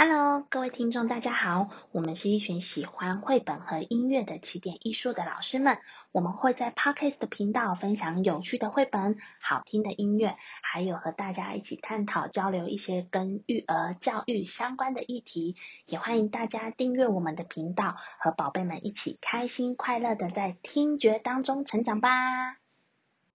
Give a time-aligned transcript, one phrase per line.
[0.00, 1.70] Hello，各位听众，大家好。
[1.90, 5.78] 我们是一群喜欢绘本和音乐的起点艺术的老师们。
[6.12, 15.56] 我们会在 Podcast 的频道分享有趣的绘本、好听的音乐，还有和大家一起探讨交流一些跟育儿教育相关的议题。
[15.86, 22.67] 也欢迎大家订阅我们的频道，和宝贝们一起开心快乐的在听觉当中成长吧。